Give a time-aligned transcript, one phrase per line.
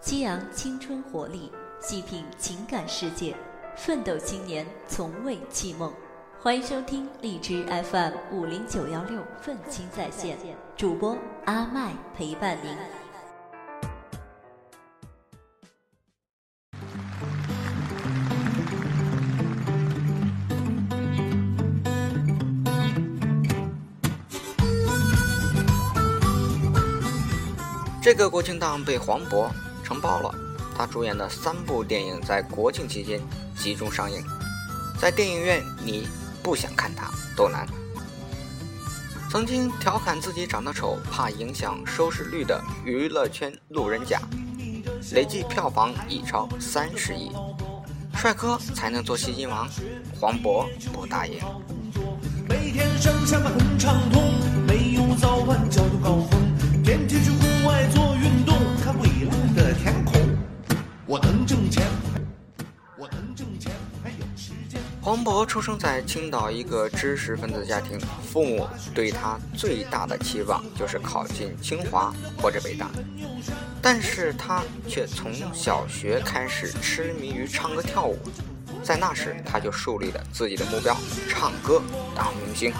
[0.00, 3.36] 激昂青春活力，细品情感世界，
[3.76, 5.92] 奋斗青年从未弃梦。
[6.40, 10.38] 欢迎收听荔枝 FM 五零九幺六愤青在线，
[10.76, 12.76] 主播阿麦陪伴您。
[28.00, 29.50] 这个国庆档被黄渤
[29.88, 30.30] 承包了，
[30.76, 33.18] 他主演的三部电影在国庆期间
[33.56, 34.22] 集中上映，
[35.00, 36.06] 在电影院你
[36.42, 37.66] 不想看他都难。
[39.30, 44.20] 曾经调侃自己长得丑怕影响收视率的娱乐圈路人甲，
[45.12, 47.32] 累计票房已超三十亿，
[48.14, 49.66] 帅哥才能做戏精王，
[50.20, 51.40] 黄渤不答应。
[52.46, 54.22] 每天上下班很畅通，
[65.08, 67.98] 黄渤出生在青岛一个知识分子家庭，
[68.30, 72.90] 父母对他最大的期望就是考进清华或者北大，
[73.80, 78.18] 但是他却从小学开始痴迷于唱歌跳舞，
[78.82, 80.94] 在那时他就树立了自己的目标：
[81.26, 81.80] 唱歌
[82.14, 82.70] 当明星。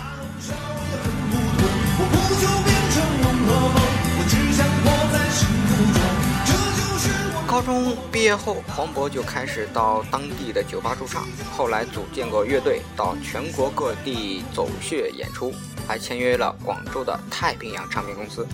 [7.59, 15.53] 高中毕业后，黄渤就开始到当地的酒吧驻唱，后来组建过乐队，到全国各地走穴演出，
[15.84, 18.47] 还签约了广州的太平洋唱片公司。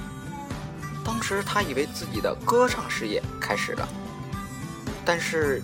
[1.05, 3.87] 当时他以为自己的歌唱事业开始了，
[5.05, 5.63] 但是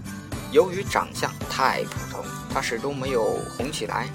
[0.52, 4.06] 由于长相太普通，他始终没有红起来。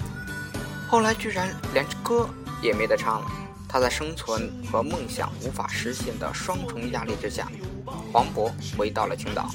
[0.88, 2.28] 后来居然连歌
[2.62, 3.26] 也没得唱了。
[3.68, 7.50] 他在生存和梦想无法实现的双重压力之下，
[8.12, 9.50] 黄渤回到了青岛，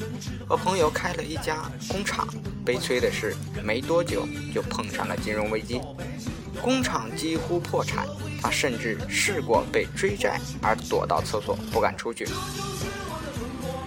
[0.47, 2.27] 和朋友开了一家工厂。
[2.65, 5.81] 悲催的是，没多久就碰上了金融危机，
[6.61, 8.07] 工厂几乎破产。
[8.41, 12.27] 他甚至试过被追债而躲到厕所不敢出去。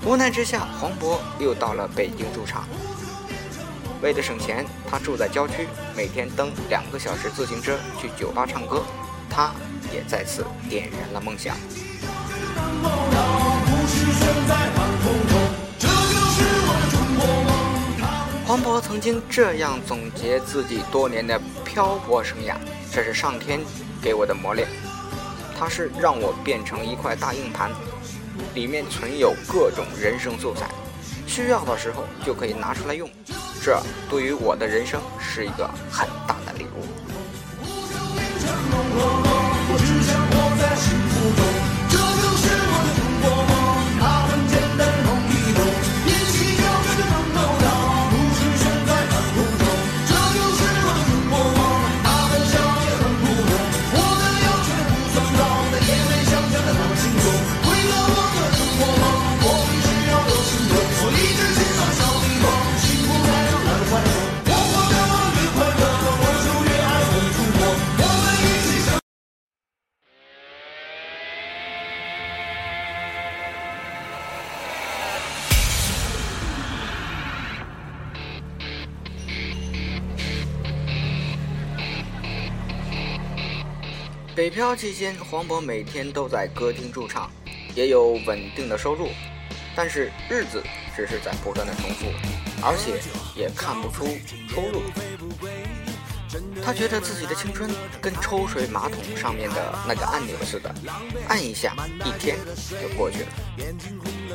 [0.05, 2.69] 无奈之下，黄渤又到了北京驻场。
[4.03, 5.67] 为了省钱，他住在郊区，
[5.97, 8.83] 每天蹬两个小时自行车去酒吧唱歌。
[9.29, 9.53] 他。
[9.93, 11.57] 也再次点燃了梦想。
[18.75, 22.57] 我曾经这样总结自己多年的漂泊生涯：
[22.93, 23.61] 这是上天
[24.03, 24.67] 给我的磨练，
[25.57, 27.71] 它是让我变成一块大硬盘，
[28.53, 30.69] 里面存有各种人生素材，
[31.25, 33.09] 需要的时候就可以拿出来用。
[33.63, 33.81] 这
[34.11, 36.83] 对于我的人生是一个很大的礼物。
[84.55, 87.29] 漂期间，黄渤每天都在歌厅驻唱，
[87.75, 89.09] 也有稳定的收入，
[89.75, 90.63] 但是日子
[90.95, 92.07] 只是在不断的重复，
[92.63, 93.01] 而且
[93.35, 94.07] 也看不出
[94.49, 94.83] 出路。
[96.65, 97.69] 他觉得自己的青春
[98.01, 100.73] 跟抽水马桶上面的那个按钮似的，
[101.27, 101.75] 按一下，
[102.05, 102.39] 一天
[102.81, 103.29] 就过去了。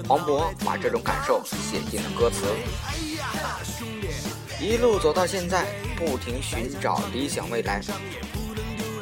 [0.05, 2.43] 黄渤把这种感受写进了歌词，
[4.59, 5.65] 一路走到现在，
[5.95, 7.81] 不停寻找理想未来。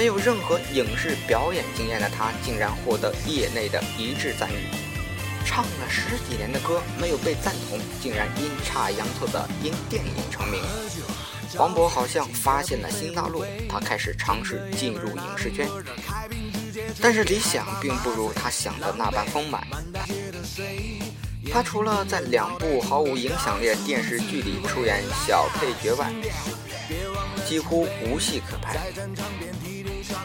[0.00, 4.54] 没有任何影视表演经验的他，竟然获得业内的一致赞誉。
[5.44, 10.58] 唱了十几年的歌没有被赞同，竟然阴差阳错的因电影成名。
[11.54, 15.68] 黄渤好像发现了新大陆，他开始尝试进入影视圈。
[17.02, 19.62] 但是理想并不如他想的那般丰满。
[21.52, 26.10] 他除了在两部毫无影响力的电视剧里出演小配角外，
[27.46, 28.78] 几乎无戏可拍。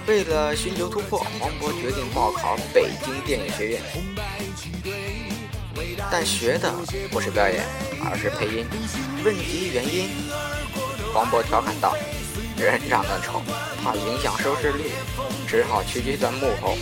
[0.07, 3.81] 为了寻求突破，黄渤决定报考北京电影学院，
[6.11, 6.71] 但学的
[7.09, 7.65] 不是表演，
[8.03, 8.67] 而是配音。
[9.23, 10.07] 问及原因，
[11.11, 11.97] 黄渤调侃道
[12.55, 13.41] ：“人长得丑，
[13.83, 14.91] 怕影响收视率，
[15.47, 16.77] 只好屈居在幕后。”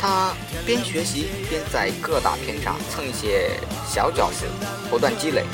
[0.00, 4.46] 他边学习边在各大片场蹭一些小角色，
[4.88, 5.44] 不断积累。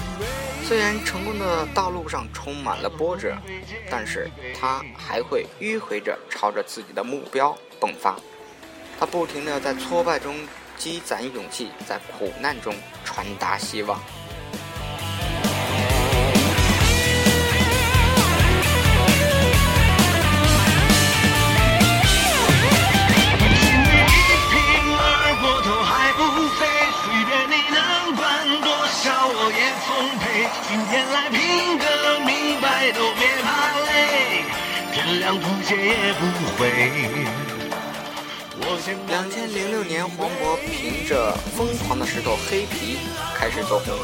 [0.68, 3.34] 虽然成功的道路上充满了波折，
[3.90, 8.14] 但是他还会迂回着朝着自己的目标迸发。
[9.00, 13.98] 他不停地在挫败中积攒勇气，在苦难中传达希望。
[39.06, 42.96] 两千零六年，黄渤凭着《疯狂的石头》黑皮
[43.34, 43.94] 开始走红，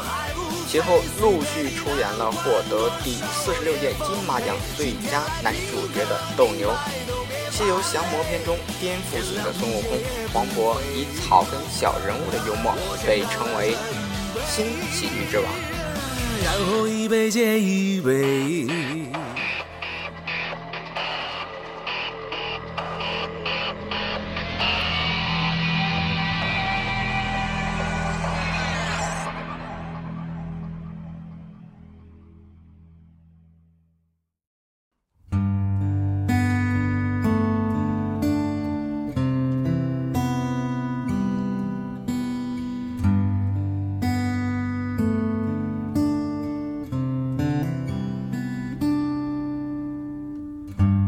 [0.67, 6.69] 其后陆续出演了获得第四十六届金马奖最佳男主角的《斗牛》，
[7.51, 9.97] 《西游降魔篇》中颠覆性的孙悟空，
[10.31, 12.75] 黄渤以草根小人物的幽默
[13.07, 13.75] 被称为
[14.47, 15.47] 新喜剧之王。
[16.43, 18.67] 然后一杯接一杯。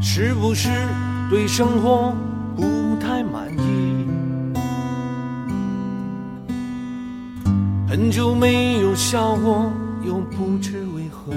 [0.09, 0.69] 是不是
[1.30, 2.15] 对生活
[2.56, 4.06] 不太满意？
[7.88, 9.69] 很久没有笑过，
[10.04, 11.33] 又不知为何。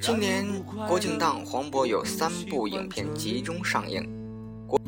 [0.00, 0.46] 今年
[0.88, 4.02] 国庆档，黄渤有三部影片集中上映。
[4.66, 4.80] 国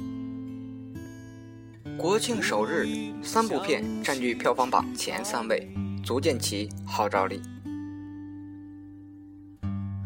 [1.98, 2.88] 国庆首日，
[3.22, 5.70] 三部片占据票房榜前三位，
[6.02, 7.42] 足见其号召力。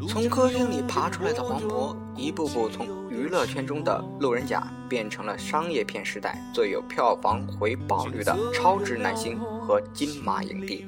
[0.09, 10.87] 从客厅里爬出来的黄渤，一步步从娱乐圈中的路人甲，变成了商业片时代最有票房回报率的超值男星和金马影帝。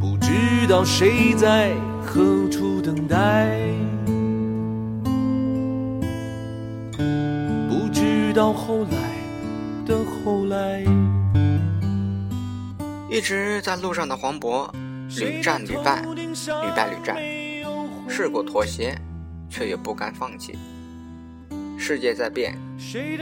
[0.00, 1.72] 不知道谁在
[2.04, 3.48] 何处等待，
[7.68, 8.96] 不知道后来
[9.86, 10.84] 的后来。
[13.08, 14.68] 一直在路上的黄渤，
[15.16, 17.16] 屡战屡败，屡败屡战，
[18.08, 18.98] 试过妥协，
[19.48, 20.58] 却也不甘放弃。
[21.78, 22.58] 世界在变，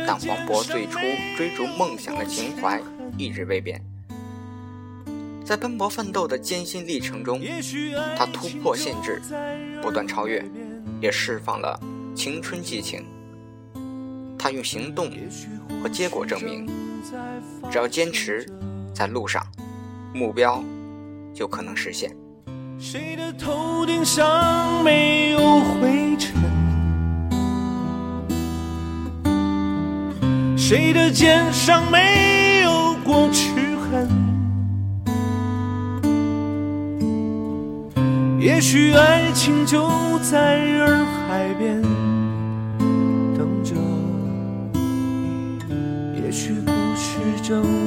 [0.06, 0.98] 但黄渤最初
[1.36, 2.80] 追逐梦想的情怀
[3.18, 3.78] 一直未变。
[5.44, 7.42] 在奔波奋斗的艰辛历程中，
[8.16, 9.20] 他突破限制，
[9.82, 10.42] 不断超越，
[11.02, 11.78] 也释放了
[12.14, 13.04] 青春激情。
[14.38, 15.10] 他用行动
[15.82, 16.66] 和结果证明，
[17.70, 18.46] 只要坚持，
[18.94, 19.44] 在路上。
[20.14, 20.62] 目标
[21.35, 22.16] 就可能实现。
[22.78, 26.33] 谁的头顶上没有灰尘？
[30.56, 33.50] 谁的肩上没有过齿
[33.90, 34.09] 痕？
[38.38, 39.88] 也许爱情就
[40.21, 41.83] 在洱海边
[43.37, 43.75] 等着，
[46.14, 47.83] 也许故事正。